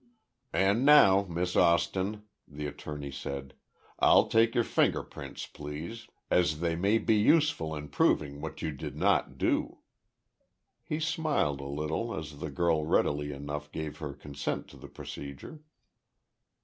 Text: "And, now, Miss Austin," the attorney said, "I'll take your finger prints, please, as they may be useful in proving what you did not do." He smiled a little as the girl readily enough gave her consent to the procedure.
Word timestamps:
"And, 0.55 0.83
now, 0.83 1.25
Miss 1.29 1.55
Austin," 1.55 2.23
the 2.47 2.65
attorney 2.65 3.11
said, 3.11 3.53
"I'll 3.99 4.25
take 4.29 4.55
your 4.55 4.63
finger 4.63 5.03
prints, 5.03 5.45
please, 5.45 6.07
as 6.31 6.59
they 6.59 6.75
may 6.75 6.97
be 6.97 7.13
useful 7.15 7.75
in 7.75 7.87
proving 7.87 8.41
what 8.41 8.63
you 8.63 8.71
did 8.71 8.97
not 8.97 9.37
do." 9.37 9.77
He 10.81 10.99
smiled 10.99 11.61
a 11.61 11.65
little 11.65 12.15
as 12.15 12.39
the 12.39 12.49
girl 12.49 12.83
readily 12.83 13.31
enough 13.31 13.71
gave 13.71 13.99
her 13.99 14.13
consent 14.15 14.67
to 14.69 14.75
the 14.77 14.89
procedure. 14.89 15.59